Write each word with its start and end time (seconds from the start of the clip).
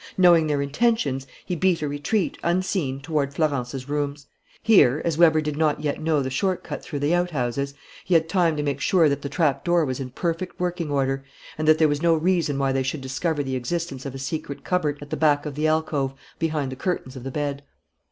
Knowing 0.17 0.47
their 0.47 0.63
intentions, 0.63 1.27
he 1.45 1.55
beat 1.55 1.83
a 1.83 1.87
retreat, 1.87 2.35
unseen, 2.41 2.99
toward 2.99 3.35
Florence's 3.35 3.87
rooms. 3.87 4.25
Here, 4.63 4.99
as 5.05 5.15
Weber 5.15 5.41
did 5.41 5.55
not 5.57 5.81
yet 5.81 6.01
know 6.01 6.23
the 6.23 6.31
short 6.31 6.63
cut 6.63 6.81
through 6.83 6.97
the 6.97 7.13
outhouses, 7.13 7.75
he 8.03 8.15
had 8.15 8.27
time 8.27 8.57
to 8.57 8.63
make 8.63 8.81
sure 8.81 9.07
that 9.07 9.21
the 9.21 9.29
trapdoor 9.29 9.85
was 9.85 9.99
in 9.99 10.09
perfect 10.09 10.59
working 10.59 10.89
order, 10.89 11.23
and 11.55 11.67
that 11.67 11.77
there 11.77 11.87
was 11.87 12.01
no 12.01 12.15
reason 12.15 12.57
why 12.57 12.71
they 12.71 12.81
should 12.81 13.01
discover 13.01 13.43
the 13.43 13.55
existence 13.55 14.03
of 14.03 14.15
a 14.15 14.17
secret 14.17 14.63
cupboard 14.63 14.97
at 15.03 15.11
the 15.11 15.15
back 15.17 15.45
of 15.45 15.53
the 15.53 15.67
alcove, 15.67 16.15
behind 16.39 16.71
the 16.71 16.75
curtains 16.75 17.15
of 17.15 17.23
the 17.23 17.29
bed. 17.29 17.61